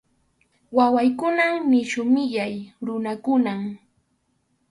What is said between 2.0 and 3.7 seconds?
millay runakunam.